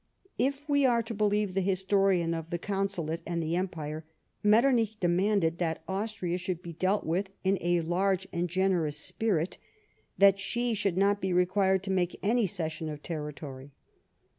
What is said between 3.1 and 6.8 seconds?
and the Empire, Metternich demanded that Austria should be